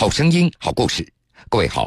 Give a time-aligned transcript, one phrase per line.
[0.00, 1.06] 好声音，好故事。
[1.50, 1.86] 各位好，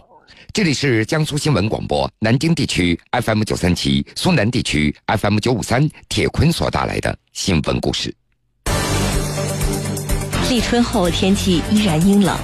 [0.54, 8.14] 这里是江苏新闻广播南京地区 FM 九三七、苏南地区 FM 九五三，铁坤所带来的新闻故事。
[10.48, 12.38] 立春后天气依然阴冷，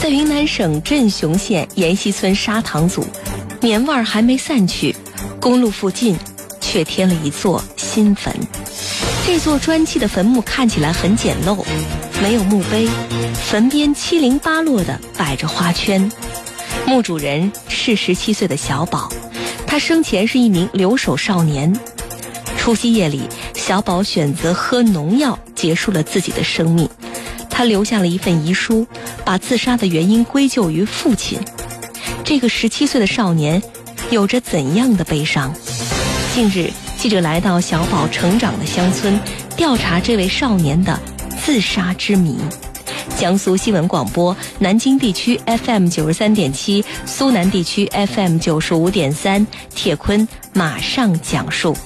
[0.00, 3.06] 在云南省镇雄县沿溪村沙塘组，
[3.60, 4.92] 年味儿还没散去，
[5.40, 6.16] 公路附近
[6.60, 8.34] 却添了一座新坟。
[9.24, 11.64] 这座砖砌的坟墓看起来很简陋，
[12.22, 12.88] 没有墓碑，
[13.34, 16.10] 坟边七零八落的摆着花圈。
[16.86, 19.10] 墓主人是十七岁的小宝，
[19.66, 21.72] 他生前是一名留守少年。
[22.56, 23.22] 除夕夜里，
[23.54, 26.88] 小宝选择喝农药结束了自己的生命。
[27.50, 28.86] 他留下了一份遗书，
[29.24, 31.38] 把自杀的原因归咎于父亲。
[32.24, 33.62] 这个十七岁的少年
[34.10, 35.52] 有着怎样的悲伤？
[36.34, 36.70] 近日。
[36.98, 39.20] 记者来到小宝成长的乡村，
[39.54, 40.98] 调查这位少年的
[41.46, 42.36] 自杀之谜。
[43.16, 51.76] 江苏新闻广播南京地区 FM 九十三点七，苏南地区 FM 九十五点三，铁坤马上讲述。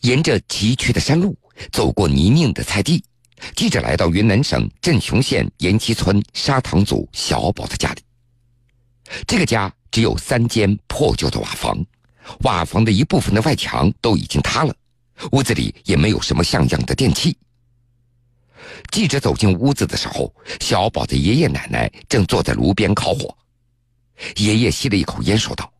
[0.00, 1.38] 沿着崎岖的山路，
[1.70, 3.00] 走过泥泞的菜地，
[3.54, 8.02] 记者来到云南省镇雄县延溪村沙塘组小宝的家里。
[9.24, 11.78] 这个家只有三间破旧的瓦房，
[12.40, 14.74] 瓦房的一部分的外墙都已经塌了，
[15.32, 17.36] 屋子里也没有什么像样的电器。
[18.90, 23.36] 记者走进屋子的时候，小宝的爷爷奶奶正坐在炉边烤火。
[24.36, 25.72] 爷爷吸了一口烟，说道：“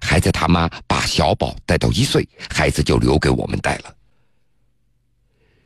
[0.00, 3.94] 孩子他妈把小宝带到一岁，孩子就留给我们带了。”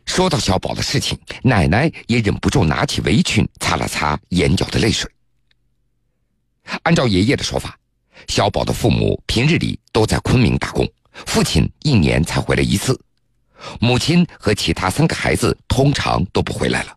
[0.06, 5.10] 说到小宝的事情，奶奶也忍不住拿起围裙擦了擦眼角的泪水。
[6.82, 7.78] 按照爷爷的说法，
[8.26, 10.86] 小宝的父母平日里都在昆明打工，
[11.26, 12.98] 父亲一年才回来一次，
[13.80, 16.96] 母亲和其他三个孩子通常都不回来了。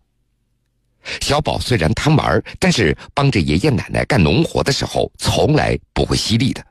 [1.22, 6.64] 小宝虽然贪玩，但是帮着爷爷奶奶干农活的时候，从来不会犀利的，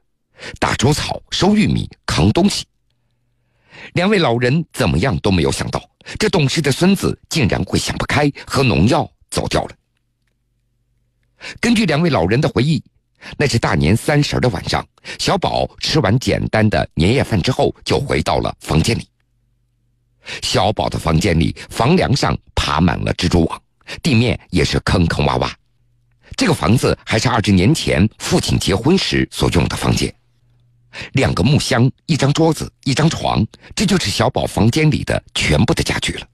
[0.59, 2.65] 打猪草、收玉米、扛东西。
[3.95, 5.83] 两位老人怎么样都没有想到，
[6.19, 9.75] 这懂事的孙子竟然会想不开，喝农药走掉了。
[11.61, 12.81] 根据两位老人的回忆，
[13.37, 14.87] 那是大年三十的晚上，
[15.19, 19.07] 小宝吃完简单的年夜饭之后，就回到了房间里。
[20.43, 23.63] 小宝的房间里，房梁上爬满了蜘蛛网，
[24.03, 25.51] 地面也是坑坑洼洼。
[26.37, 30.15] 这个房子还是二十年前父亲结婚时所用的房间，
[31.13, 33.45] 两个木箱、一张桌子、一张床，
[33.75, 36.27] 这就是小宝房间里的全部的家具了。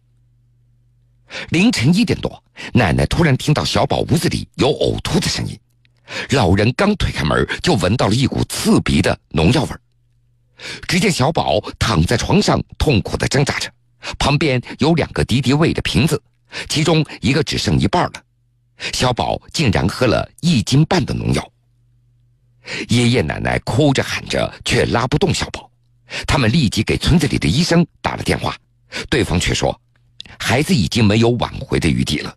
[1.48, 2.42] 凌晨一点多，
[2.72, 5.58] 奶奶突然听到小宝屋子里有呕吐的声音，
[6.30, 9.70] 老人刚推开门，就闻到了一股刺鼻的农药味
[10.88, 13.70] 只见小宝躺在床上，痛苦的挣扎着，
[14.18, 16.20] 旁边有两个敌敌畏的瓶子，
[16.68, 18.12] 其中一个只剩一半了。
[18.92, 21.52] 小宝竟然喝了一斤半的农药。
[22.88, 25.70] 爷爷奶奶哭着喊着，却拉不动小宝，
[26.26, 28.56] 他们立即给村子里的医生打了电话，
[29.08, 29.78] 对方却说。
[30.38, 32.36] 孩子已经没有挽回的余地了。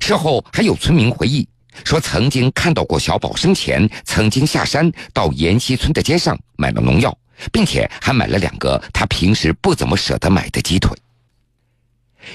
[0.00, 1.46] 事后还有村民回忆
[1.82, 7.16] 说，曾经看到过小宝生前曾经下山到沿溪村的街上买了农药，
[7.50, 10.96] 并且还买了两个他平时不怎么舍得买的鸡腿。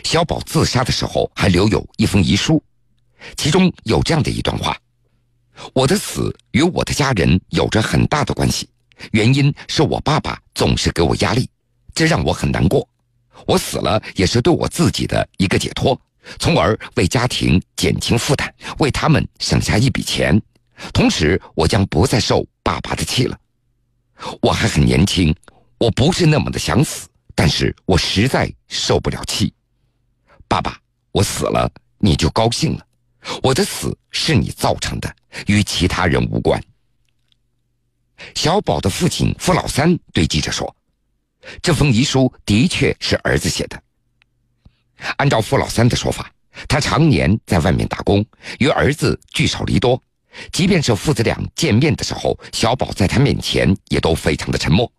[0.03, 2.61] 小宝自杀的时候还留有一封遗书，
[3.37, 4.77] 其中有这样的一段话
[5.73, 8.69] ：“我的死与我的家人有着很大的关系，
[9.11, 11.49] 原因是我爸爸总是给我压力，
[11.95, 12.87] 这让我很难过。”
[13.47, 15.99] 我死了也是对我自己的一个解脱，
[16.37, 20.39] 从而为家庭减轻负担，为他们省下一笔钱。
[20.93, 23.37] 同时，我将不再受爸爸的气了。
[24.41, 25.35] 我还很年轻，
[25.77, 29.53] 我不是那么的想死，但是我实在受不了气。
[30.47, 30.79] 爸爸，
[31.11, 32.85] 我死了你就高兴了，
[33.43, 35.15] 我的死是你造成的，
[35.47, 36.61] 与其他人无关。
[38.35, 40.75] 小宝的父亲付老三对记者说。
[41.61, 43.81] 这封遗书的确是儿子写的。
[45.17, 46.31] 按照付老三的说法，
[46.67, 48.25] 他常年在外面打工，
[48.59, 50.01] 与儿子聚少离多。
[50.51, 54.91] 即便是父子俩见面的时候，小宝在他面前也都非常的沉默。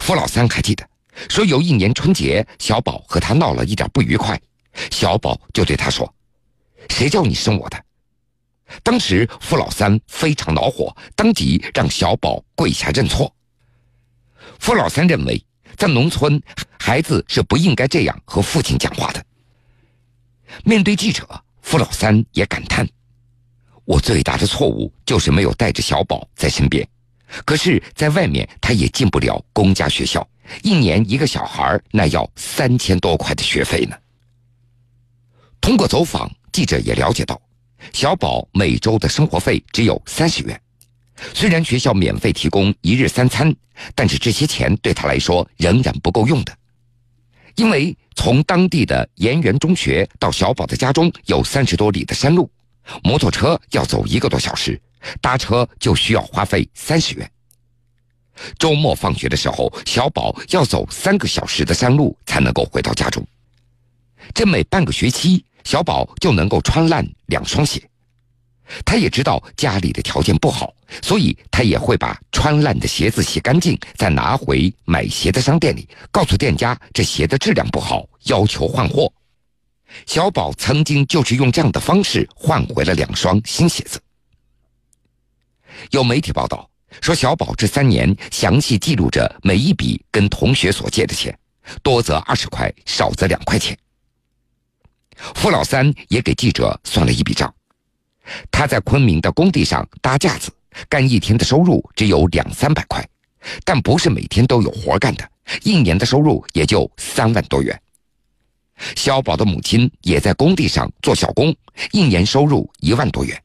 [0.00, 0.86] 付老三还记得，
[1.28, 4.40] 说有一年春节，小宝和他闹了一点不愉快，
[4.90, 6.12] 小宝就对他说
[6.90, 7.82] ：“谁叫你生我的？”
[8.82, 13.32] 当时付老三非常恼火，当即让小宝跪下认错。
[14.58, 15.42] 付老三认为，
[15.76, 16.40] 在农村，
[16.78, 19.24] 孩子是不应该这样和父亲讲话的。
[20.64, 21.28] 面对记者，
[21.62, 22.86] 付老三也感叹
[23.84, 26.86] ：“我最大的错误就是没有带着小宝在身边。
[27.44, 30.26] 可是，在外面他也进不了公家学校，
[30.62, 33.96] 一年一个小孩那要三千多块的学费呢。
[35.60, 37.40] 通过走访，记者也了解到，
[37.92, 40.60] 小宝每周的生活费只有三十元。
[41.34, 43.54] 虽然学校免费提供一日三餐，
[43.94, 46.56] 但是这些钱对他来说仍然不够用的，
[47.54, 52.50] 因为从当地的盐源中学到小宝的家中有三十多里的山路，
[53.02, 54.80] 摩托车要走一个多小时。
[55.20, 57.30] 搭车就需要花费三十元。
[58.58, 63.24] 周末放学的时候，小宝要走三个小时的山路才能够回到家中。
[64.34, 67.80] 这每半个学期，小宝就能够穿烂两双鞋。
[68.84, 79.12] 他也知道家里的条件不好，所以他也会把穿烂的鞋子洗干净，再拿回买鞋的商店里，告诉店家这鞋的质量不好，要求换货。
[80.04, 84.00] 小宝曾经就是用这样的方式换回了两双新鞋子。
[85.90, 86.68] 有媒体报道
[87.00, 91.38] 说，小宝这三年详细记录着每一笔跟同学所借的钱，
[91.82, 93.78] 多则二十块，少则两块钱。
[95.34, 97.52] 付老三也给记者算了一笔账，
[98.50, 100.50] 他在昆明的工地上搭架子，
[100.88, 103.06] 干一天的收入只有两三百块，
[103.64, 105.28] 但不是每天都有活干的，
[105.62, 107.80] 一年的收入也就三万多元。
[108.94, 111.54] 小宝的母亲也在工地上做小工，
[111.92, 113.42] 一年收入一万多元。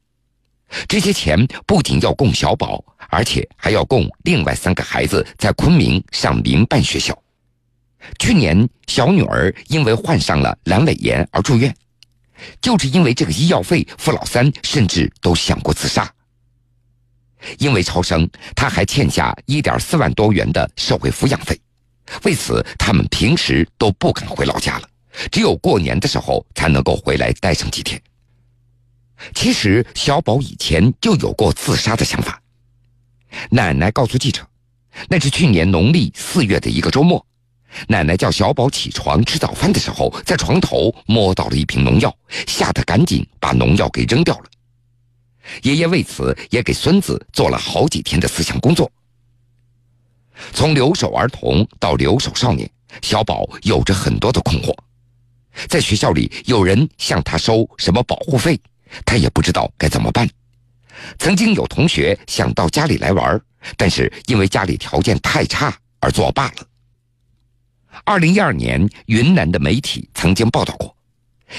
[0.88, 7.16] 这些钱不仅要供小宝，而且还要供另外三个孩子在昆明上民办学校。
[8.18, 11.74] 去年小女儿因为患上了阑尾炎而住院，
[12.60, 16.12] 就是因为这个医药费，付老三甚至都想过自杀。
[17.58, 21.60] 因为超生，他还欠下一点四万多元的社会抚养费，
[22.22, 24.88] 为此他们平时都不敢回老家了，
[25.30, 28.00] 只有过年的时候才能够回来待上几天。
[29.34, 32.40] 其实小宝以前就有过自杀的想法。
[33.50, 34.46] 奶奶告诉记者，
[35.08, 37.26] 那是去年农历四月的一个周末，
[37.88, 42.14] 奶奶叫小宝起床吃早饭的时候，在床头摸到了一瓶农药，
[42.46, 44.44] 吓得赶紧把农药给扔掉了。
[45.62, 48.90] 爷爷为此也给孙子做了好几天的思想工作。
[50.52, 52.70] 从留守儿童到留守少年，
[53.02, 54.74] 小宝有着很多的困惑，
[55.68, 58.58] 在学校里有人向他收什么保护费。
[59.06, 60.28] 他也不知道该怎么办。
[61.18, 63.40] 曾经有同学想到家里来玩，
[63.76, 66.66] 但是因为家里条件太差而作罢了。
[68.04, 70.94] 二零一二年，云南的媒体曾经报道过，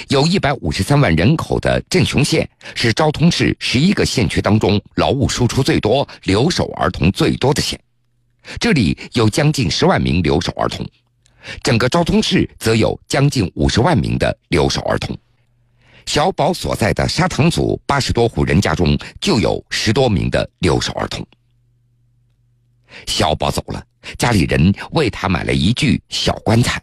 [0.10, 7.80] 有一百五十三万人口的镇雄县是昭通市十一个县区当中劳务输出最多、留守儿童最多的县，
[8.60, 10.86] 这里有将近十万名留守儿童，
[11.62, 15.16] 整个昭通市则有将近五十万名的留守儿童。
[16.06, 21.26] 小宝所在的沙塘组八十多户人家中，就有十多名的留守儿童。
[23.08, 23.82] 小宝走了，
[24.18, 26.82] 家里人为他买了一具小棺材。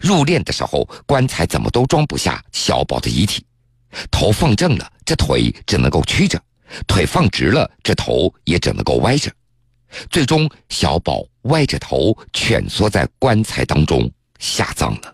[0.00, 3.44] 入殓的时候，棺材怎么都装不下小宝的遗体。
[4.10, 6.38] 头放正了，这腿只能够曲着；
[6.86, 9.30] 腿放直了，这头也只能够歪着。
[10.10, 15.13] 最终，小宝歪着头蜷缩在棺材当中下葬了。